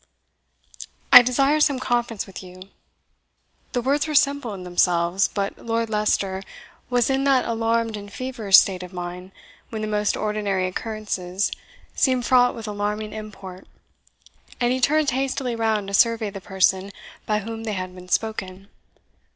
"I 1.13 1.21
desire 1.21 1.59
some 1.59 1.77
conference 1.77 2.25
with 2.25 2.41
you." 2.41 2.69
The 3.73 3.83
words 3.83 4.07
were 4.07 4.15
simple 4.15 4.51
in 4.55 4.63
themselves, 4.63 5.27
but 5.27 5.59
Lord 5.59 5.91
Leicester 5.91 6.41
was 6.89 7.11
in 7.11 7.23
that 7.25 7.45
alarmed 7.45 7.95
and 7.95 8.11
feverish 8.11 8.57
state 8.57 8.81
of 8.81 8.93
mind 8.93 9.31
when 9.69 9.83
the 9.83 9.87
most 9.87 10.17
ordinary 10.17 10.65
occurrences 10.65 11.51
seem 11.93 12.23
fraught 12.23 12.55
with 12.55 12.67
alarming 12.67 13.13
import; 13.13 13.67
and 14.59 14.73
he 14.73 14.79
turned 14.81 15.11
hastily 15.11 15.55
round 15.55 15.87
to 15.87 15.93
survey 15.93 16.31
the 16.31 16.41
person 16.41 16.91
by 17.27 17.37
whom 17.41 17.63
they 17.63 17.73
had 17.73 17.93
been 17.93 18.09
spoken. 18.09 18.69